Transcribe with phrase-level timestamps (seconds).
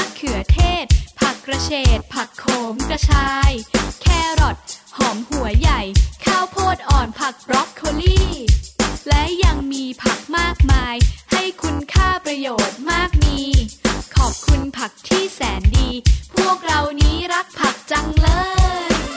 [0.00, 0.84] ะเขือเทศ
[1.20, 3.50] ผักกระเฉดผักโขมกระชาย
[4.02, 4.06] แค
[4.40, 4.56] รอท
[4.96, 5.80] หอมหัวใหญ่
[6.24, 8.20] ข้าวโพดอ่อนผักบรอกโคลี
[9.08, 10.96] และยังมีผักมากมาย
[11.32, 13.38] ให้คุณค่าประโยชน์มากมี
[14.16, 15.90] ขอบคุณผักที่แสนดี
[16.36, 18.28] พวกเรานี้รักผักจังเล
[18.90, 19.07] ย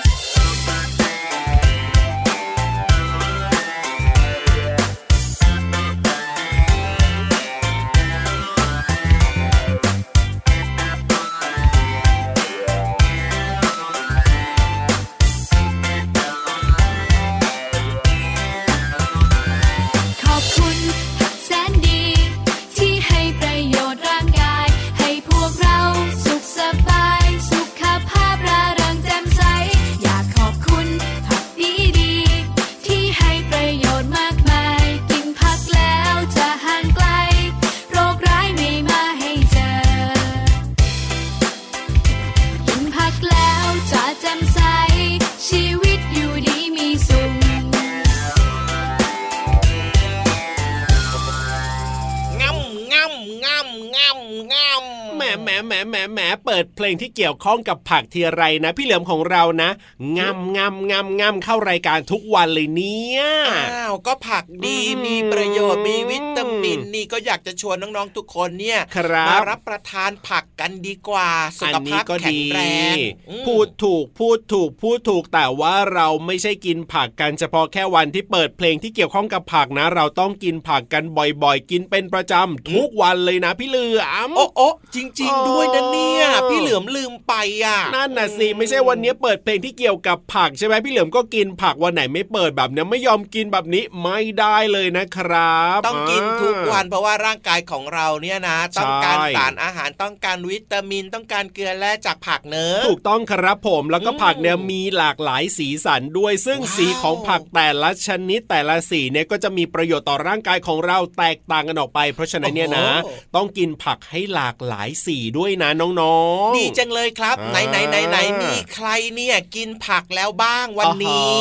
[56.94, 59.70] งที่เกี่ยวข้องกับผักทีไรนะ พี่เหลือมของเรานะ
[60.18, 63.22] งำงำงำงำเข้ารายการทุกวันเลยเนี่ย
[63.52, 71.30] อ้าวก็ผักดีอืมมีประโยชน์มีวิตามินนี่ก็อยากจะชวนน้องๆทุกคนเนี่ยครับมารับประทานผักกันดีกว่า
[71.60, 72.60] สุอันขนี้ภาพก็แข็ดีงแร
[72.94, 72.96] ง
[73.30, 87.34] อืมพูดถูกพูดถูกพูดถูกแต่ว่าเราไม่ใช่กินผักกันเฉพาะแค่วันที่เปิดเพลงที่เกี่ยวข้องกับผักนะ เราต้องกินผักกันบ่อยๆ กินเป็นประจำทุกวันเลยนะพี่เหลือมโอ้โอ้จริง ๆ ด้วยนะเนี่ยเออพี่เหลือมลืมไป
[87.64, 115.70] อะนั่นน่ะสิไม่ใช่วันนี้เปิดเพลงที่เกี่ยวกับผักใช่ไหมพี่เหลือมก็กินผักวันไหนไม่เปิดแบบเนี้ยไม่ยอมกินแบบนี้ไม่ได้เลยนะครับ ต้องกินทุกวันเพราะว่าร่างกายของเราเนี่ยนะ ต้องการใช่สารอาหารต้องการวิตามินต้องการเกลือแร่จากผักเนื้อะถูกต้องครับผมแล้วก็อืมผักเนี่ยมีหลากหลายสีสันด้วย ซึ่งว้าวสีของผักแต่ละชนิดแต่ละสีเนี่ยก็จะมีประโยชน์ต่อร่างกายของเราแตกต่างกันออกไป เพราะฉะนั้นเนี่ยนะโอ้โหต้องกินผักให้หลากหลายสีด้วยนะ
[116.02, 121.36] น้องๆ ดีจังเลยครับอ่าไหนไหนไหนไหนมีใครเนี่ยกินผักแล้วบ้างวันนี้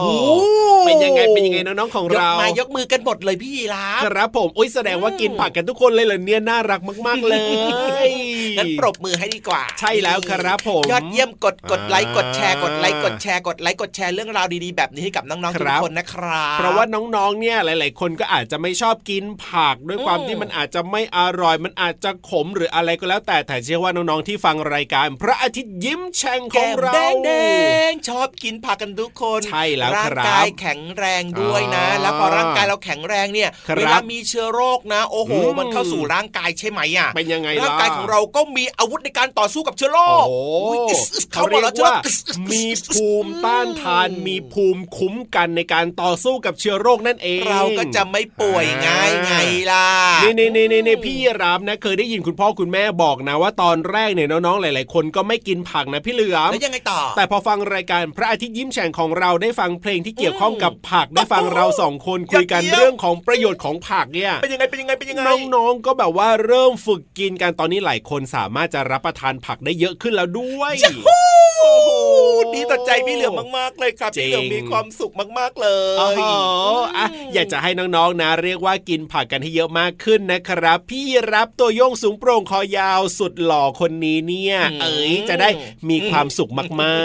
[0.00, 7.40] โอ้โอ้โหเป็นยังไงเป็นยังไงน้องๆของยกเรามายกมือกันหมดเลยพี่ยีราฟครับผมอุ้ยแสดงว่ากินผักกันทุกคนเลยเหรอเนี่ยน่ารักมาก ๆเลย
[8.58, 27.30] งั้นปรบมือให้ดีกว่า ใช่แล้วครับผมยอดเยี่ยมกดกดไลค์อ่ากดแชร์กดไลค์กดแชร์กดไลค์กดแชร์เรื่องราวดีๆแบบนี้ให้กับน้องๆคทุรักบคนนะครับเพราะว่าน้องๆเนี่ยหลาย ๆ คนก็อาจจะไม่ชอบกินผักด้วยความอืมที่มันอาจจะไม่อร่อยมันอาจจะขมหรืออะไรก็แล้วแต่แต่เชื่อว่าน้องๆที่ฟังรายการพระอาทิตย์ยิ้มแฉ่งขแก้องมเราแดงแด
[27.90, 40.36] งๆชอบกินผักกันทุกคนใช่แล้วร่างครับกายแข็งแรงด้วยนะอ่าแล้วพอร่างกายเราแข็งแรงเนี่ยครับเวลามีเชื้อโรคนะ โอ้โหอืมมันเข้าสู่ร่างกายใช่ไหมอะเป็นยังไงล่ะร่างกายของเราก็มีอาวุธในการต่อสู้กับเชื้อโรคโอ้
[40.66, 49.34] อุ๊ยอึ๊สอึ๊สเขาเข้าเรีมายแล้กวเชื้อว่าโรคมีภูมิต้านทานมีภูมิคุ้มกันในการต่อสู้กับเชื้อโรคนั่นเอง เราก็จะไม่ป่วยง่ายไง
[49.70, 49.88] ล่ะ
[50.22, 65.22] นี่นี่นี่นี่พี่รับนะเคยได้ยินคุณพ่อคุณแม่บอกนะว่าตอนแรกเนี่ยน้องๆหลาย ๆ คนก็ไม่กินผักนะพี่เหลือมแล้วยังไงต่อ แต่พอฟังรายการพระอาทิตย์ยิ้มแฉ่งของเราได้ฟังเพลงที่เกี่ยวข้องกับผักได้ฟังเราสองคนคุยกันยอดเยี่ยมเรื่องของประโยชน์ของผักเนี่ยเป็นยังไงเป็นยังไงเป็นยังไง
[65.54, 71.08] น้องๆก็แบบว่าเริ่มฝึกกินกันตอนนี้หลายคนสามารถจะรับประทานผักได้เยอะขึ้นแล้วด้วยโอ้โห
[72.54, 76.22] ดีต่อใจพี่เหลือมมากๆเลยครับจริงพี่เหลือมมีความสุขมากๆเลยโอ้โห
[76.96, 85.48] อะอยากจะให้น้องๆนะ เรียกว่ากินผักกันให้เยอะมากขึ้นนะครับ พี่รับตัวโยงสูงโปร่งคอยาวสุดหล่อคนนี้เนี่ย เอ๋ยจะได้
[85.90, 86.50] มีความสุข
[86.82, 86.96] มา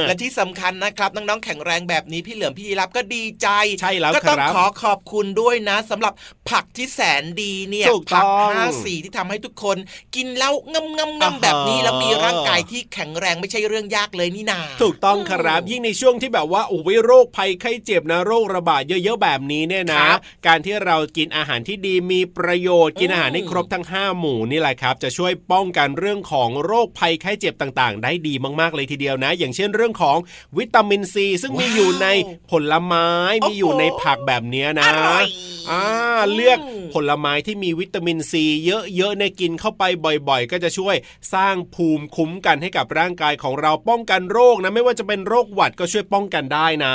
[0.00, 3.48] กๆ และที่สำคัญนะครับน้องๆแข็งแรงแบบนี้พี่เหลือมพี่รับก็ดีใจ
[3.80, 6.12] ใช่แล้วก็ต้องครับขอขอบคุณด้วยนะสำหรับ
[6.50, 8.26] ผักที่แสนดีเนี่ยถูกต้ผัอง
[8.56, 9.76] ห้าสีที่ทำให้ทุกคน
[10.14, 30.16] กินแล้วงำงำอ่าฮะงำแบบนี้แล้วมีร่างกายที่แข็งแรงไม่ใช่เรื่องยากเลยนี่นาถูกต้องครับยิ่งในช่วงที่แบบว่าโอ้ยโรคภัยไข้เจ็บนะโรคระบาดเยอะๆแบบนี้เนี่ยนะครับการที่เรากินอาหารที่ดีมีประโยชน์กินอาหารให้ครบทั้ง 5 หมู่นี่แหละครับ จะช่วยป้องกันเรื่องของโรคภัยไข้เจ็บต่างๆ ได้ดีมากๆเลยทีเดียวนะ อย่างเช่นเรื่องของ
[30.58, 32.06] วิตามินซีซึ่งมีอยู่ใน
[32.50, 33.08] ผลไม้
[33.46, 35.24] มีอยู่ในผักแบบเนี้ยนะอร่อย
[35.70, 35.84] อ่า
[36.34, 36.58] เลือก
[36.94, 39.84] ผลไม้ที่มีวิตามินซีเยอะๆในยกินเข้าไป
[40.28, 40.96] บ่อยๆ ก็จะช่วย
[41.34, 46.94] สร้างภูมิคุ้มกันให้กับร่างกายของเราป้องกันโรคนะไม่ว่าจะเป็นโรคหวัดก็ช่วยป้องกันได้นะ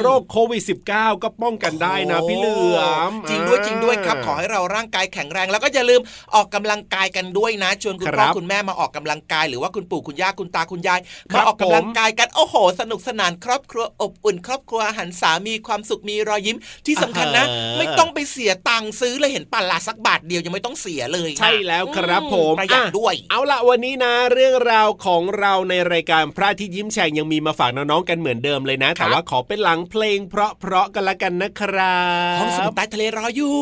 [0.00, 0.62] โรคโควิด
[0.92, 6.00] -19 ก็ป้องกันได้นะพี่เหลือมจริงด้วยจริงด้วยครับขอให้เราร่างกายแข็งแรง แล้วก็อย่าลืม
[6.34, 11.00] ออกกำลังกายกันด้วยนะชวนคุณคพ่รัอบคุณแม่มาออกกำลังกาย หรือว่าคุณปู่คุณย่าคุณตาคุณยาย
[11.32, 16.56] ครัมาบออกกำลังกายกันโอ้โห สนุกสนานครอบครัวอบอุ่น ครอบครัวหันสามีความสุขมีรอยยิ้ม
[16.86, 31.96] ที่สำคัญนะเออไม่ต้องไปเสียตังค์ซื้อเลยเห็นปัลลาสักบาทเดียวยังไม่ต้องเสียเลยนะใช่แล้วครับผมประหยัดอะด้วย เอาละวันนี้นะ เรื่องราวของเราในรายการพระอาที่ยิ้มแฉ่งยังมีมาฝากน้องๆกันเหมือนเดิมเลยนะ แต่ว่าขอเป็นหลังเพลงเพราะๆกันละกันนะครั
[32.34, 33.56] บห้องสมุดใต้ทะเลรออยู่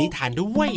[0.00, 0.72] นิทานด้วย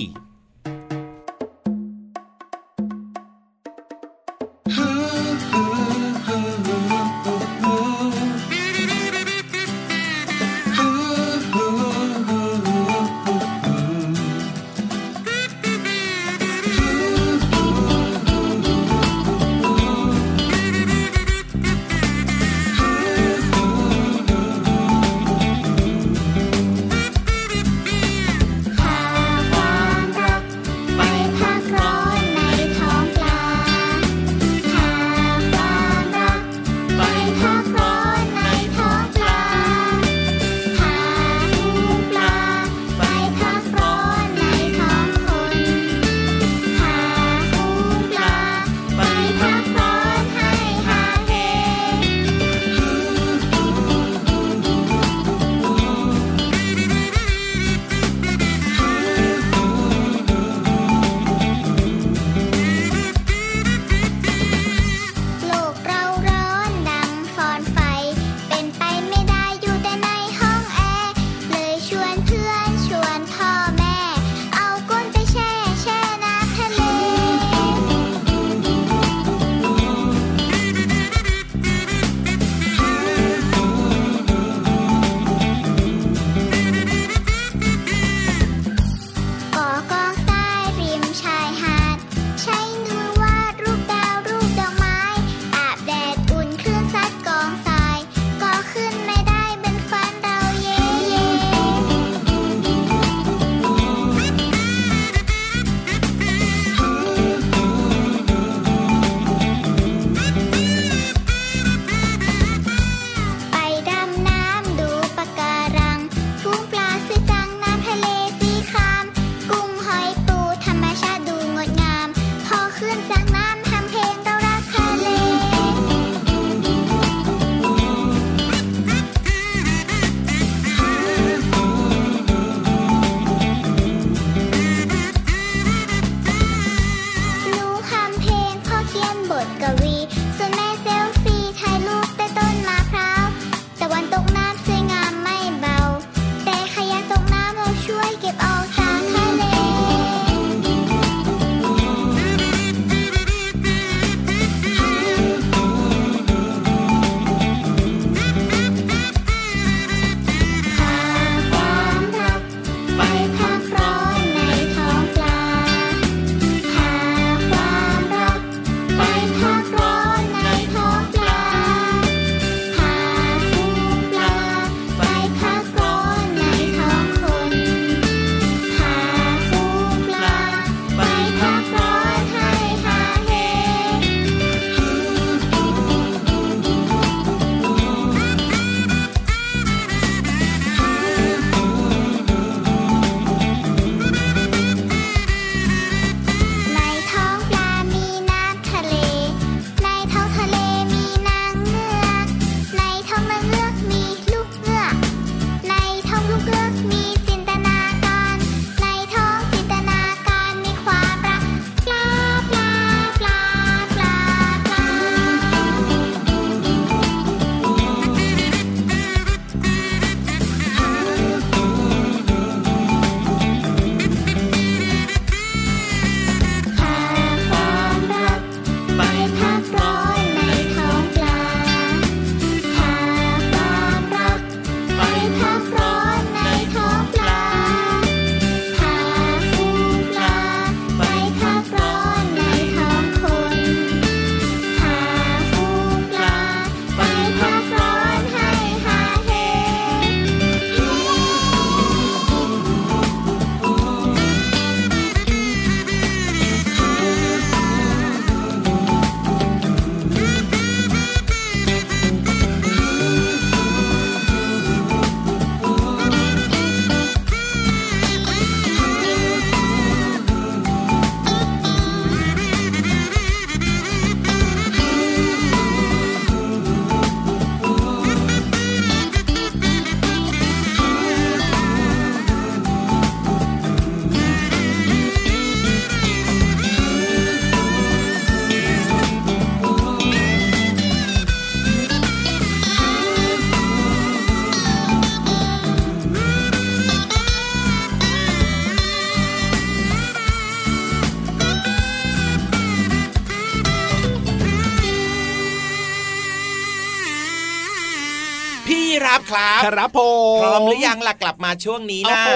[309.07, 310.01] พี่รับครับครับผ
[310.37, 312.31] มพร้อมหรือยังล่ะกลับมาช่วงนี้โอ้นะโห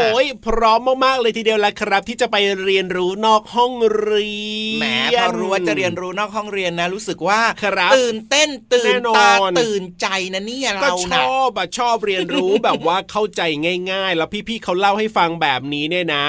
[0.47, 4.35] พร้อมมากๆเลยทีเดียวแหละครับ ที่จะไปเรียนรู้นอกห้องเรี
[4.73, 4.85] ยนแหม
[5.19, 13.41] พอรู้ว่าจะเรียนรู้นอกห้องเรียนนะ รู้สึกว่าครับตื่นเต้นตื่แน่นนอนตาตื่นใจนะเนี่ยก็เราชนะอบอะชอบเรียนรู้แบบว่าเข้าใจ
[13.91, 16.25] ง่าย ๆ แล้วพี่ๆเขาเล่าให้ฟังแบบนี้เนี่ยนะ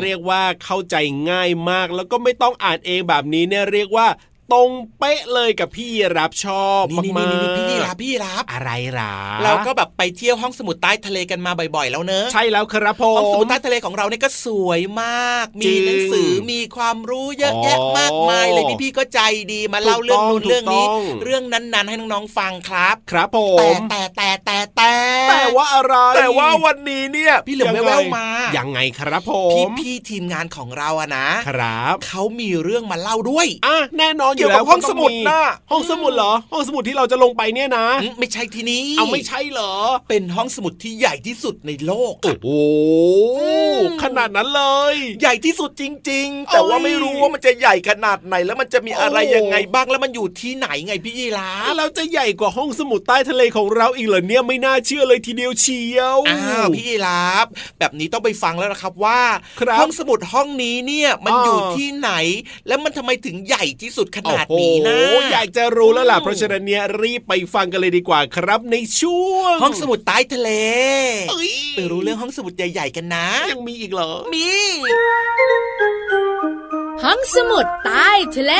[0.00, 0.96] เรียกว่าเข้าใจ
[1.30, 4.06] ง่ายมาก แล้วก็ไม่ต้องอ่านเองแบบนี้เนี่ยเรียกว่า
[4.52, 5.88] ตรงเป๊ะเลยกับพี่
[6.18, 9.14] รับชอบนี่นี่มากนี่ๆพี่รับพี่รับอะไรหรอ
[9.44, 19.20] เราก็แบบไปเที่ยวห้องสมุดใต้ทะเลกันมาบ่อยๆ แล้วเนอะใช่แล้วครับผห้องสมุมดใต้ทะเลของเราเนี่ยก็สวยมากจริมีงหนังสือมีความรู้เยอะแยะอ๋อมากมายเลยพี่ๆก็ใจ
[19.52, 24.92] ดีมาเล่าเรื่องนู้นถูกต้องเรื่องนี้ถูกต้องเรื่องนั้นๆ ให้น้องๆฟังครับ ครับผแต่มแต่แต่แต่แต่
[25.30, 28.26] แต่ว่าอะไรแต่ว่าวันนี้เนี่ยพี่เหลือมยังไงแว่วๆมา
[28.58, 39.72] ยังไงครับผพี่มพี่ทีมงานของเราอะนะครับเขามีเรื่องมาเล่าด้วยอะแน่นอนอเกี่ยยู่วแล้กับวห้องสมุดก็ต้น่ะห้องสมุดเหรอ ห้องสมุดที่เราจะลงไปเนี่ยนะอืมไม่ใช่ที่นี้เอาไม่ใช่เหรอ
[40.08, 42.48] เป็นห้องสมุดที่ใหญ่ที่สุดในโลกโอ้อะโห
[43.80, 57.46] มขนาดนั้นเลย ใหญ่ที่สุดจริง ๆ แต่ว่าเอ้ยไม่รู้ว่ามันจะใหญ่ขนาดไหนแล้วมันจะมีอะไรโอ้ยังไงบ้างแล้วมันอยู่ที่ไหนไงพี่ยีราฟเราจะใหญ่กว่าห้องสมุดใต้ทะเลของเราอีกเหรอเนี่ยไม่น่าเชื่อเลยทีเดียวเชียวอ้าวพี่ยีราฟ
[57.78, 59.20] แบบนี้ต้องไปฟังแล้วนะครับว่า
[59.60, 62.10] ครับห้องสมุดห้องนี้เนี่ยมันอ่าอยู่ที่ไหน
[62.68, 64.98] แล้วมันทำไมถึงใหญ่ที่สุดขนาดโอ้โหนี้นะ
[65.32, 70.50] อยากจะรู้แล้วล่ะอืมเพราะฉะนั้นเนี่ยรีบไปฟังกันเลยดีกว่าครับในช่วง ห้องสมุดใต้ทะเล
[71.30, 74.48] เอ้ยไปรู้เรื่องห้องสมุดใหญ่ ๆ กันนะ ยังมีอีกเหรอ มี
[77.04, 78.54] ห้องสมุดใต้ทะเล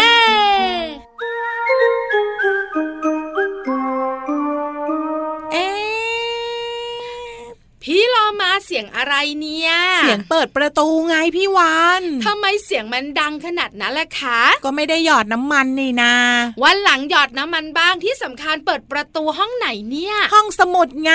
[8.67, 16.15] เสียงอะไรเนี่ย เสียงเปิดประตูไงพี่วานทำไมเสียงมันดังขนาดนั้นล่ะคะ ก็ไม่ได้หยอดน้ำมันนี่นา
[16.63, 21.13] วันหลังหยอดน้ำมันบ้างที่สำคัญเปิดประตูห้องไหนเนี่ย ห้องสมุดไง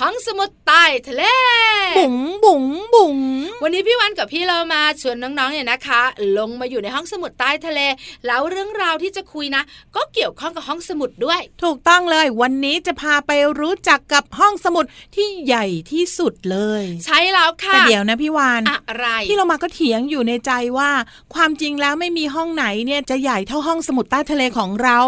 [0.00, 1.22] ห้องสมุดใต้ทะเล
[1.98, 3.16] บุ๋งบุ๋งบุ๋ง
[3.62, 6.00] วันนี้พี่วันกับพี่เรามาชวนน้องๆเนี่ยนะคะ
[6.38, 7.80] ลงมาอยู่ในห้องสมุดใต้ทะเล
[8.26, 9.62] แล้วเรื่องราวที่จะคุยนะ
[9.96, 14.84] ก็เกี่ยวข้องกับห้องสมุดด้วย ถูกต้องเลยวันนี้จะพาไปรู้จักกับห้องสมุด
[15.16, 20.90] ที่ใหญ่ที่สุดเลย ใช่แล้วค่ะแต่เดี๋ยวนะพี่วานอะไรที่เรามาก็เถียงอยู่ในใจว่า
[21.34, 24.98] ความจริงแล้วไม่มีห้องไหนเนี่ยจะใหญ่เท่าห้องสมุดใต้ทะเลของเรา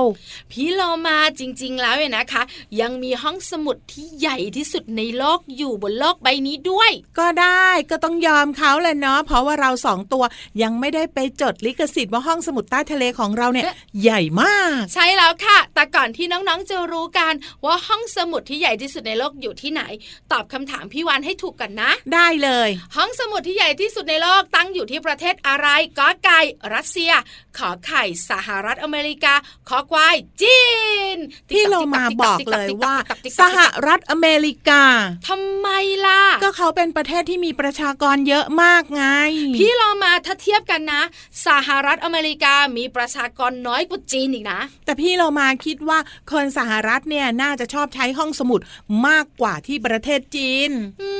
[0.50, 2.42] พี่เรามาจริง ๆ แล้วเนี่ยนะคะ
[2.80, 10.24] ยังมีห้องสมุดที่ใหญ่ที่สุดในโลกอยู่บนโลกใบนี้ด้วย ก็ได้ก็ต้องยอมเขาแหละเนาะเพราะว่าเราสองตัว
[10.62, 19.82] ยังไม่ได้ไปจดลิขสิทธิ์ว่าห้องสมุดใต้ทะเลของเราเนี่ยเอ๊ะใหญ่มาก ใช่แล้วค่ะ แต่ก่อนที่น้องๆจะรู้กันว่าห้องสมุดที่ใหญ่ที่สุดในโลกอยู่ที่ไหน
[20.32, 25.68] ตอบคำถามพี่วันให้ถูกกันนะ ได้เลย ห้องสมุดที่ใหญ่ที่สุดในโลกตั้งอยู่ที่ประเทศอะไร
[25.98, 26.40] กอไก่
[26.74, 27.12] รัสเซีย
[27.58, 29.34] ขอไข่สหรัฐอเมริกา
[29.68, 30.60] ขอควายจี
[31.14, 31.16] น
[31.50, 32.94] พี่เรามาบอกเลยว่า
[33.40, 34.82] สหรัฐอเมริกา
[35.28, 35.68] ทำไม
[36.06, 39.04] ล่ะ ก็เขาเป็นประเทศที่มีประชากรเยอะมากไง
[39.56, 41.02] พี่เรามาถ้าเทียบกันนะ
[41.46, 45.98] สหรัฐอเมริกามีประชากรน้อยกว่าจีนอีกนะ แต่พี่เรามาคิดว่า
[46.32, 48.60] คนสหรัฐเนี่ยน่าจะชอบใช้ห้องสมุด
[49.06, 50.70] มากกว่าที่ประเทศจีน
[51.00, 51.17] อืม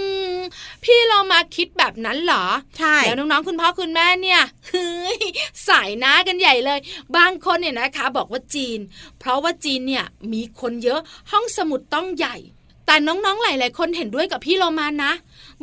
[0.85, 2.45] พี่เรามาคิดแบบนั้นเหรอ
[2.79, 5.19] ใช่แล้วน้องๆคุณพ่อคุณแม่เนี่ยเฮ้ย
[5.69, 6.79] สายหน้ากันใหญ่เลย
[7.17, 8.79] บางคนเนี่ยนะคะ บอกว่าจีน
[9.19, 11.01] เพราะว่าจีนเนี่ยมีคนเยอะ
[11.31, 12.37] ห้องสมุดต้องใหญ่
[12.87, 15.13] แต่น้องๆ หลาย ๆ คนเห็นด้วยกับพี่โรมานะ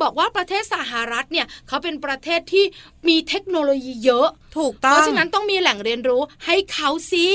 [0.01, 2.65] บอกว่าประเทศสหรัฐเนี่ยเขาเป็นประเทศที่
[3.07, 4.27] มีเทคโนโลยีเยอะ
[4.57, 7.27] ถูกเพต้องราะฉะนั้นต้องมีแหล่งเรียนรู้ให้เขาสิ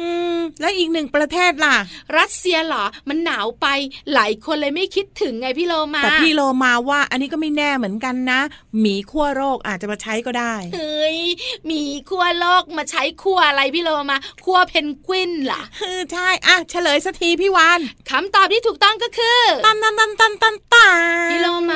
[0.00, 1.76] อืมแล้วอีกหนึ่งประเทศล่ะ
[2.18, 3.66] รัสเซียเหรอมันหนาวไป
[4.14, 8.40] หลายคนเลยไม่คิดถึงไงพี่โลมาแต่พี่โลมาว่า อันนี้ก็ไม่แน่เหมือนกันนะ
[8.80, 11.18] หมีขั้วโรคอาจจะมาใช้ก็ได้เฮ้ย
[11.70, 21.72] มีขั้วโลกมาใช้ขั้วอะไรพี่โลมาขั้วเพนกวินล่ะเออใช่อะเฉลยสักทีพี่วานคำตอบที่ถูกต้องก็คือตันตันตันตันตันตันพี่โลม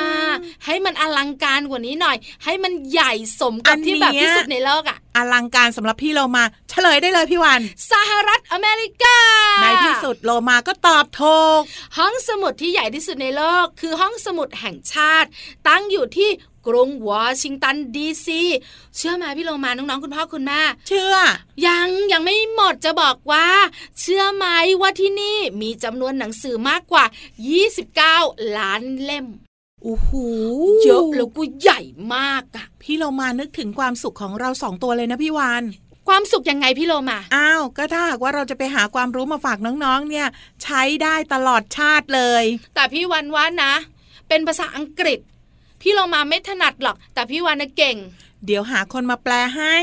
[0.65, 9.17] ให้มันอลังการกว่านี้หน่อย ให้มันใหญ่สมกับที่แบบที่สุดในโลกอะอลังการสำหรับพี่โลมา เฉลยได้เลยพี่วานสหรัฐอเมริกา
[9.61, 11.61] ในที่สุดโลมาก็ตอบถูก
[11.97, 15.29] ห้องสมุดที่ใหญ่ที่สุดในโลก คือห้องสมุดแห่งชาติ
[15.67, 16.29] ตั้งอยู่ที่
[16.67, 18.41] กรุงวอชิงตันดีซี
[18.95, 21.15] เชื่อไหมพี่โลมาน้องๆคุณพ่อคุณแม่เชื่อ
[21.67, 23.47] ยังยังไม่หมดจะบอกว่า
[23.99, 24.45] เชื่อไหม
[24.81, 27.05] ว่าที่นี่มีจำนวนหนังสือมากกว่า
[27.79, 29.25] 29 ล้านเล่ม
[29.83, 30.09] โอ้โห
[30.83, 31.81] เยอะแล้วก็ใหญ่
[32.15, 35.63] มากอะพี่โลมานึกถึงความสุขของเราสองตัวเลยนะพี่วาน
[36.07, 40.27] ความสุขยังไงพี่โลมา อ้าว ก็ถ้าหากว่าเราจะไปหาความรู้มาฝากน้องๆ เนี่ย
[40.63, 42.43] ใช้ได้ตลอดชาติเลย
[42.75, 43.73] แต่พี่วันว่านะ
[44.27, 45.19] เป็นภาษาอังกฤษ
[45.81, 47.97] พี่โลมาไม่ถนัดหรอก แต่พี่วันน่ะเก่ง
[48.45, 49.75] เดี๋ยวหาคนมาแปลให้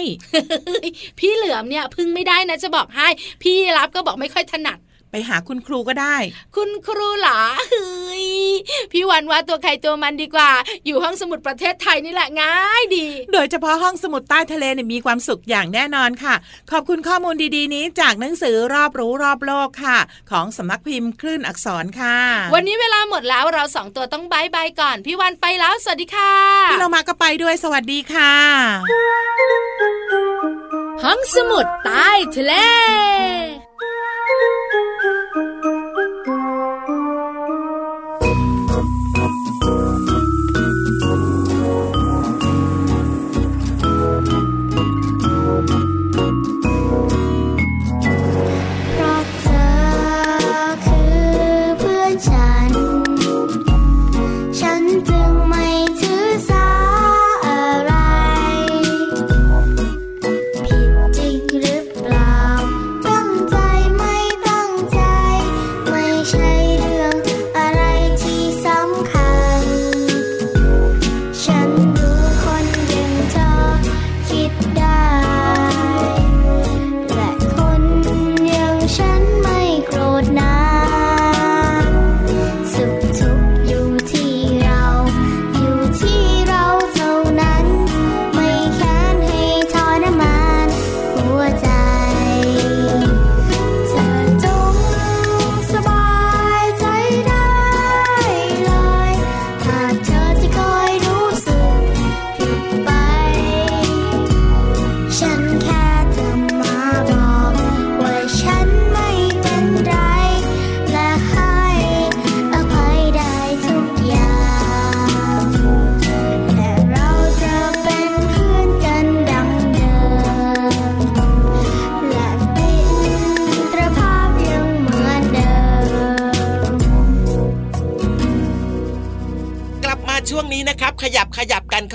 [1.19, 3.09] พี่เหลือมเนี่ยพึ่งไม่ได้นะจะบอกให้
[3.43, 4.78] พี่รับก็บอกไม่ค่อยถนัด
[5.11, 6.17] ไปหาคุณครูก็ได้
[6.57, 8.27] คุณครูหลาเฮ้ย
[8.93, 10.51] พี่วันว่าตัวใครตัวมันดีกว่า
[10.87, 16.35] อยู่ห้องสมุดประเทศไทยนี่แหละง่ายดี โดยเฉพาะห้องสมุดใต้ทะเลเนี่ยมีความสุขอย่างแน่นอนค่ะ
[16.71, 19.99] ขอบคุณข้อมูลดีๆ นี้จากหนังสือรอบรู้รอบโลกค่ะ
[20.31, 22.16] ของสำนักพิมพ์คลื่นอักษรค่ะ
[22.55, 26.35] วันนี้เวลาหมดแล้วเราสองตัวต้องบายบายก่อน พี่วันไปแล้วสวัสดีค่ะ
[26.71, 28.35] พี่เรามาก็ไปด้วยสวัสดีค่ะ
[31.03, 32.55] ห้องสมุดใต้ทะเล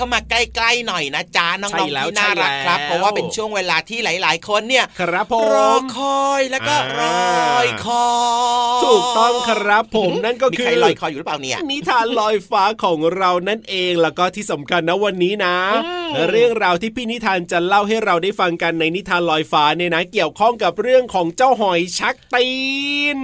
[0.04, 0.23] เข้ามา
[0.54, 7.02] ใกล้ๆหน่อยนะจ๊ะน้องๆที่น่ารักครับใช่แล้วเพราะว่าเป็นช่วงเวลาที่หลาย ๆ คนเนี่ยครับผรอมคอยแล้วก็ร
[7.52, 8.08] อยคอ
[8.80, 22.48] ยถูกต้องครับผมนั่นก็มีคือใครลอยคออยู่หรือเปล่าเนี่ยนิทานลอยฟ้าของเรานั่นเองแล้วก็ที่สำคัญนะวันนี้นะอืมเรื่องราวที่พี่นิทานจะเล่าให้เราได้ฟังกันในนิทานลอยฟ้าเนี่ยนะ เกี่ยวข้องกับเรื่องของเจ้าหอยชักตี
[23.16, 23.18] น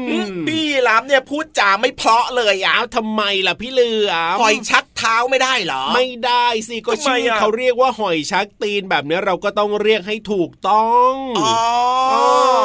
[0.48, 11.56] พี่รับเนี่ยพูดจาไม่เพราะเลยอะอ้าวทำไมล่ะพี่เหลือมหอยชักเท้าไม่ได้เหรอ ไม่ได้สิก็ทำไมชื่ออะเขาเรียกว่าหอยชักตีนแบบนี้เราก็ต้องเรียกให้ถูกต้องอ๋อ
[12.10, 12.14] เอ
[12.58, 12.62] อ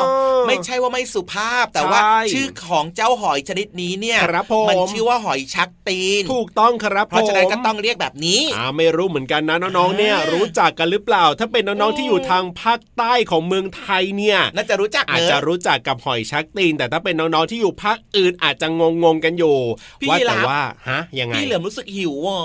[0.47, 18.67] ไม่ใช่ว่าไม่สุภาพแต่ว่าใช่ชื่อของเจ้าหอยชนิดนี้เนี่ยครับผมมันชื่อว่าหอยชักตีน ถูกต้องครับเพราะฉะนั้นผมก็ต้องเรียกแบบนี้อ่าไม่รู้เหมือนกันนะน้องๆเนี่ยอ่ารู้รู้จักกันหรือเปล่า ถ้าเป็นน้องๆที่อยู่ทางภาคใต้ของเมืองไทยเนี่ยน่าจะรู้จักอาจเนจะอะรู้จักกับหอยชักตีน แต่ถ้าเป็นน้องๆที่อยู่ภาคอื่นอาจจะ
[19.03, 19.57] งงๆกันอยู่
[20.01, 22.41] พี่ว่าแต่รับว่าฮะยังไงพี่เหลือมรู้สึกหิวอะ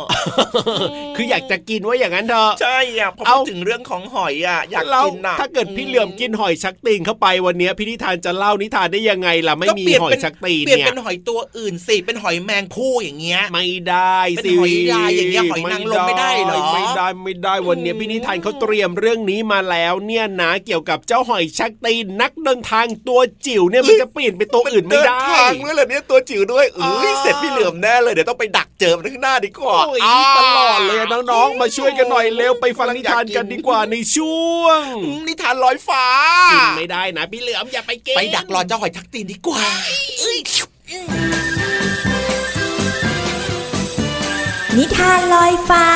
[1.17, 30.01] คืออยากจะกินว่าอย่างนั้นเถอะใช่อะพอเอ้าพูดถึงเรื่องของหอยอะอยากแล้วกินอะถ้าเกิดพี่เหลือมกินหอยชักตีนเข้าไปวันนี้พี่นิทานจะเล่านิทานได้ยังไงล่ะไม่มีก็เปลี่นหอยเป็นชักตีนเปลี่ยนเนี่ยเป็นหอยตัวอื่นสิเป็นหอยแมงผู้อย่างเงี้ย ไม่ได้เป็นสิหอยลายอย่างเงี้ยหอยนางรมไม่ได้เหรอไม่ได้ไม่ได้วันนี้พี่นิทานเขาเตรียมเรื่องนี้มาแล้วเนี่ยนะเกี่ยวกับเจ้าหอยชักตีนนักเดินทางตัวจิ๋วเนี่ยมันจะเปลี่ยนเป็นตัวอื่นไม่ได้เดินทางด้วยเหรอเนี่ยตัวจิ๋วด้วยเอ้ยอ่าเสร็จพี่เหลือมแน่เลยเดี๋ยวต้องไปดักเจอมันข้างหน้าดีกว่าโอ้ย
[30.39, 36.07] ตลอดเลยอะน้องๆมาช่วยกันหน่อยเร็วไปฟังนิทานกันดีกว่าในช่วงอืมนิทานลอยฟ้า
[36.53, 39.65] กินไม่ได้นะพี่เหลือมอย่าไปกินไปดักรอเจ้าหอยชักตีนดีกว่า
[40.19, 40.39] เอ้ย
[44.77, 45.87] นิทานลอยฟ้า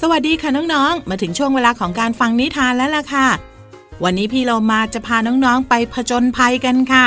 [0.00, 3.28] สวัสดีค่ะน้องๆ มาถึงช่วงเวลาของการฟังนิทานแล้วล่ะค่ะ
[4.04, 7.06] วันนี้พี่เรามาจะพาน้องๆไปผจญภัยกันค่ะ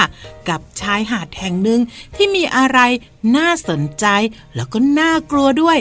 [0.49, 1.79] กับชายหาดแห่งหนึ่ง
[2.15, 2.79] ที่มีอะไร
[3.37, 4.05] น่าสนใจ
[4.55, 5.77] แล้วก็น่ากลัวด้วย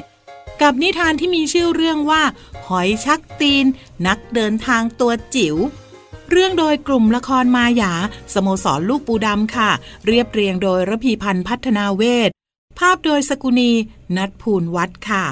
[0.63, 2.23] กับนิทานที่มีชื่อเรื่องว่า
[2.67, 3.65] หอยชักตีน
[4.07, 5.57] นักเดินทางตัวจิ๋ว
[6.31, 7.93] เรื่องโดยกลุ่มละครมายา
[8.35, 9.71] สโมสรลูกปูดำค่ะ
[10.07, 12.31] เรียบเรียงโดยระพีพันธ์พัฒนาเวท
[12.79, 13.73] ภาพโดยสกุณี
[14.17, 15.25] นัทภูลวัดค่ะ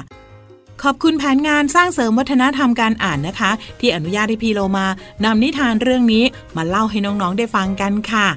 [0.83, 4.87] ขอบคุณแผนงานสร้างเสริมวัฒนธรรมการอ่านนะคะ ที่อนุญาตให้พี่โลมา
[5.23, 6.23] นำนิทานเรื่องนี้
[6.55, 8.27] มาเล่าให้น้องๆได้ฟังกันค่ะ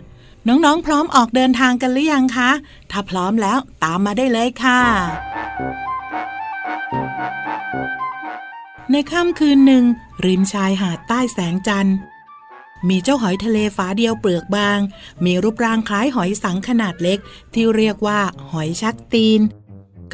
[0.48, 2.50] น้องๆ พร้อมออกเดินทางกันหรือยังคะ
[2.90, 4.80] ถ้าพร้อมแล้วตามมาได้เลยค่ะ
[8.90, 9.84] ในค่ำคืนหนึ่ง
[10.24, 11.96] ริมชายหาดใต้แสงจันทร์
[12.88, 14.78] มีเจ้าหอยทะเลฝาเดียวเปลือกบาง
[15.24, 17.18] มีรูปร่างคล้ายหอยสังขนาดเล็ก
[17.54, 18.20] ที่เรียกว่า
[18.52, 19.40] หอยชักตีน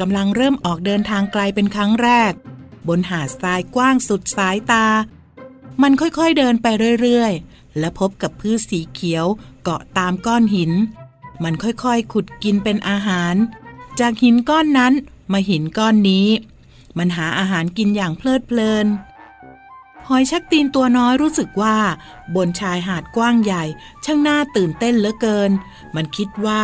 [0.01, 2.33] กำลังเริ่มออกเดินทางไกลเป็นครั้งแรก
[2.87, 4.85] บนหาดทรายกว้างสุดสายตา
[5.81, 6.67] มันค่อยๆเดินไป
[7.01, 9.25] เรื่อยๆ และพบกับพืชสีเขียว
[9.63, 10.71] เกาะตามก้อนหิน
[11.43, 13.35] มันค่อยๆ ขุดกินเป็นอาหาร
[13.99, 14.93] จากหินก้อนนั้น
[15.31, 16.27] มาหินก้อนนี้
[16.97, 18.87] มันหาอาหารกินอย่างเพลิดเพลิน
[20.07, 21.77] หอยชักตีนตัวน้อยรู้สึกว่า
[22.35, 23.63] บนชายหาดกว้างใหญ่
[24.05, 25.51] ช่างน่าตื่นเต้นเหลือเกิน
[25.95, 26.61] มันคิดว่า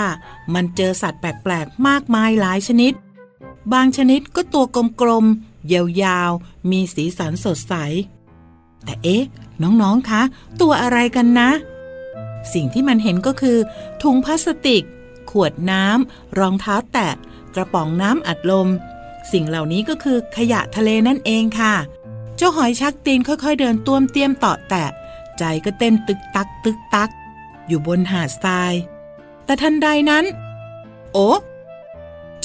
[0.53, 2.93] มันเจอสัตว์แปลก ๆ มากมายหลายชนิด
[3.73, 4.65] บางชนิดก็ตัว
[5.01, 5.71] กลมๆ
[6.03, 7.73] ยาวๆ มีสีสันสดใส
[8.85, 9.23] แต่เอ๊ะ
[9.61, 10.21] น้องๆ คะ
[10.61, 11.49] ตัวอะไรกันนะ
[12.53, 13.57] สิ่งที่มันเห็นก็คือ
[14.01, 14.83] ถุงพลาสติก
[15.31, 17.09] ขวดน้ำ รองเท้าแตะ
[17.55, 18.67] กระป๋องน้ำอัดลม
[19.31, 21.73] สิ่งเหล่านี้ก็คือขยะทะเลนั่นเองค่ะ
[22.37, 24.85] เจ้าหอยชักตีนค่อยๆ เดินต้วมเตี้ยมต่อแตะ
[25.37, 27.09] ใจก็เต้นตึกตักตึกตัก
[27.67, 28.73] อยู่บนหาดทราย
[29.45, 30.25] แต่ทันใดนั้น
[31.13, 31.29] โอ้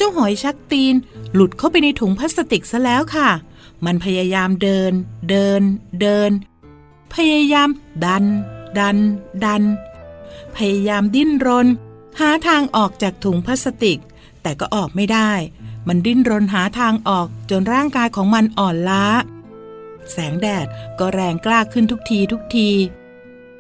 [0.05, 0.95] จ้าหอยชักตีน
[1.35, 3.29] หลุดเข้าไปในถุงพลาสติกซะแล้วค่ะ
[3.85, 4.93] มันพยายามเดิน
[5.31, 5.63] เดิน
[6.01, 6.31] เดิน
[7.15, 7.69] พยายาม
[8.05, 8.25] ดัน
[8.79, 8.97] ดัน
[9.45, 9.63] ดัน
[10.57, 11.67] พยายามดิ้นรน
[12.21, 13.99] หาทางออกจากถุงพลาสติก
[14.43, 15.31] แต่ก็ออกไม่ได้
[15.89, 19.05] มันดิ้นรนหาทางออกจนร่างกายของมันอ่อนล้า
[20.13, 20.67] แสงแดด
[20.99, 22.69] ก็แรงกล้าขึ้นทุกทีทุกที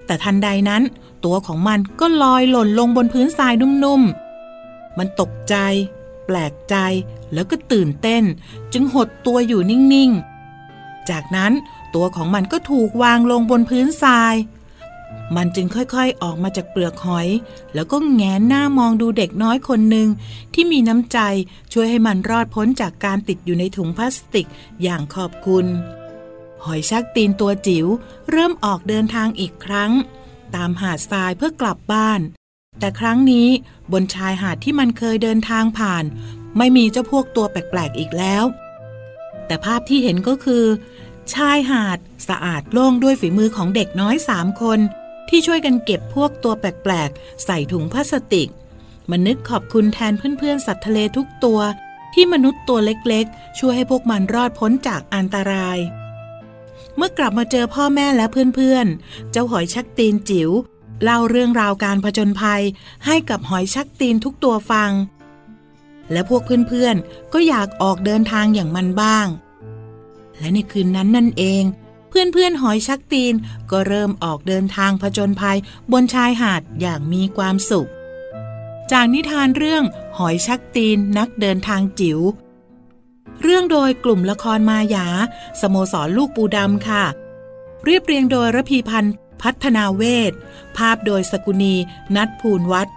[0.07, 0.83] แต่ทันใดนั้น
[1.24, 5.57] ตัวของมันก็ลอยหล่นลงบนพื้นทรายนุ่มๆ มันตกใจ
[6.26, 6.76] แปลกใจ
[7.32, 8.24] แล้วก็ตื่นเต้น
[8.72, 11.52] จึงหดตัวอยู่นิ่งๆ จากนั้น
[11.94, 14.35] ตัวของมันก็ถูกวางลงบนพื้นทราย
[15.37, 17.28] มันจึงค่อยๆออกมาจากเปลือกหอย
[17.74, 20.08] แล้วก็แงนหน้ามองดูเด็กน้อยคนหนึ่ง
[20.54, 21.18] ที่มีน้ำใจ
[21.72, 24.46] ช่วยให้มันรอดพ้นจากการติดอยู่ในถุงพลาสติก
[24.82, 25.66] อย่างขอบคุณ
[26.64, 27.87] หอยชักตีนตัวจิ๋ว
[28.30, 29.92] เริ่มออกเดินทางอีกครั้ง
[30.54, 32.20] ตามหาดทรายเพื่อกลับบ้าน
[32.82, 33.48] แต่ครั้งนี้
[33.92, 36.04] บนชายหาดที่มันเคยเดินทางผ่าน
[36.58, 38.44] ไม่มีเจ้าพวกตัวแปลกๆอีกแล้ว
[39.46, 40.64] แต่ภาพที่เห็นก็คือ
[41.35, 44.78] ชายหาดสะอาดโล่งด้วยฝีมือของเด็กน้อยสามคน
[45.28, 48.48] ที่ช่วยกันเก็บพวกตัวแปลกๆ ใส่ถุงพลาสติก
[49.11, 51.61] มันนึกขอบคุณแทนเพื่อนๆ สัตว์ทะเลทุกตัว
[52.14, 55.78] ที่มนุษย์ตัวเล็กๆ ช่วยให้พวกมันรอดพ้นจากอันตราย
[56.96, 60.50] เมื่อกลับมาเจอพ่อแม่และเพื่อนๆ เจ้าหอยชักตีนจิ๋ว
[61.02, 62.62] เล่าเรื่องราวการผจญภัย
[63.06, 64.90] ให้กับหอยชักตีนทุกตัวฟัง
[66.12, 69.26] และพวกเพื่อนๆ ก็อยากออกเดินทางอย่างมันบ้าง
[70.38, 71.62] และในคืนนั้นนั่นเอง
[72.08, 73.34] เพื่อนๆหอยชักตีน
[73.70, 75.58] ก็เริ่มออกเดินทางผจญภัย
[75.92, 77.88] บนชายหาดอย่างมีความสุข
[78.92, 79.84] จากนิทานเรื่อง
[80.18, 82.20] หอยชักตีนนักเดินทางจิ๋ว
[83.42, 85.06] เรื่องโดยกลุ่มละครมายา
[85.60, 87.04] สโมสรลูกปูดำค่ะ
[87.84, 90.33] เรียบเรียงโดยระพีพันธ์ พัฒนาเวท
[90.76, 91.74] ภาพโดยสกุณี
[92.16, 92.94] นัทภูลวัฒน์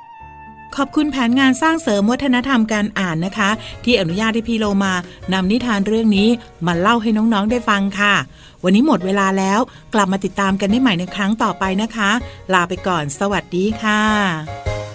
[0.76, 3.50] ขอบคุณแผนงานสร้างเสริมวัฒนธรรมการอ่านนะคะ
[3.84, 4.94] ที่อนุญาตให้พี่โลมา
[5.34, 6.30] นำนิทานเรื่องนี้
[6.66, 8.14] มาเล่าให้น้องๆได้ฟังค่ะ
[8.64, 9.60] วันนี้หมดเวลาแล้ว
[9.94, 12.12] กลับมาติดตามกันได้ใหม่ในครั้งต่อไปนะคะ
[12.54, 14.95] ลาไปก่อน สวัสดีค่ะ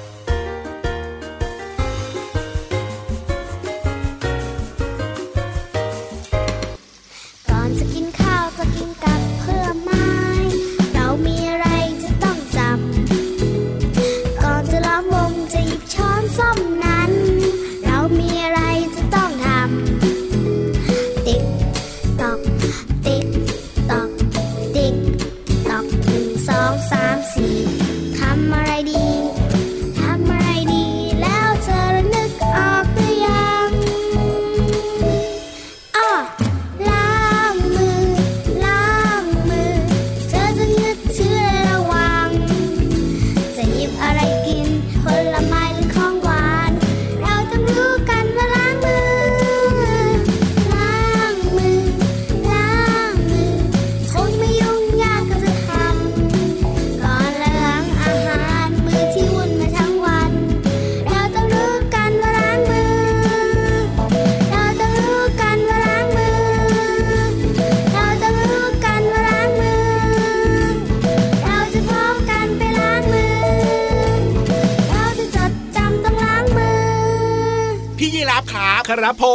[78.90, 79.26] ครับครับผ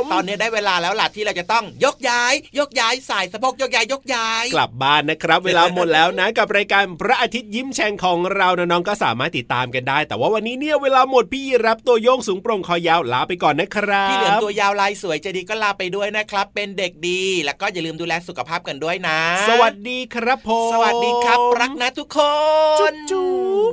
[0.00, 19.18] ม ตอนนี้ได้เวลาแล้วล่ะที่เราจะต้องยกย้าย ยกย้ายสายสะโพกยกย้ายยกย้าย กลับบ้านนะครับ เวลาหมดแล้วนะกับรายการพระอาทิตย์ยิ้มแฉ่งของเราน้องๆก็สามารถติดตามกันได้ แต่ว่าวันนี้เนี่ยเวลาหมดพี่รับตัวโยงสูงโปร่งคอยาวลาไปก่อนนะครับพี่เหลือมตัวยาวลายสวยใจดีก็ลาไปด้วยนะครับ เป็นเด็กดี แล้วก็อย่าลืมดูแลสุขภาพกันด้วยนะ
[19.48, 22.18] สวัสดีครับผม สวัสดีครับรักนะทุกค
[22.90, 23.28] น จุ๊
[23.70, 23.72] บ